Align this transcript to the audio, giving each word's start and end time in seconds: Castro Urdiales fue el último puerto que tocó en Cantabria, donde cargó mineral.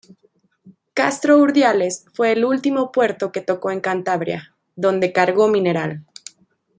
Castro 0.95 1.37
Urdiales 1.37 2.05
fue 2.15 2.31
el 2.31 2.43
último 2.43 2.91
puerto 2.91 3.31
que 3.31 3.41
tocó 3.41 3.69
en 3.69 3.81
Cantabria, 3.81 4.55
donde 4.75 5.13
cargó 5.13 5.47
mineral. 5.47 6.07